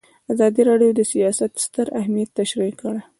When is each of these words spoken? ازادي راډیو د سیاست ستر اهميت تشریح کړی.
ازادي 0.33 0.61
راډیو 0.69 0.91
د 0.95 1.01
سیاست 1.13 1.51
ستر 1.65 1.87
اهميت 1.99 2.29
تشریح 2.39 2.73
کړی. 2.81 3.01